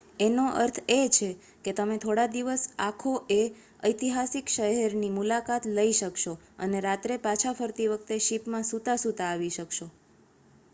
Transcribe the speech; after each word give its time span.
એનો 0.19 0.43
અર્થ 0.53 0.79
એ 0.89 1.09
છે 1.09 1.29
કે 1.63 1.71
તમે 1.73 1.97
થોડા 1.97 2.27
દિવસ 2.27 2.61
દિવસ 2.61 2.63
આખો 2.79 3.13
એ 3.29 3.39
ઐતિહાસિક 3.83 4.47
શહેરની 4.47 5.09
મુલાકાત 5.09 5.63
લઈ 5.71 5.93
શકશો 5.93 6.33
અને 6.59 6.77
રાત્રે 6.81 7.15
પાછા 7.19 7.53
ફરતી 7.53 7.87
વખતે 7.87 8.15
શીપમાં 8.19 8.63
સુતા-સુતા 8.63 9.31
આવી 9.31 9.49
શકશો 9.49 9.87